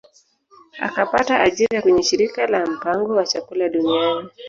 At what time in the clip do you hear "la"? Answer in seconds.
2.47-2.65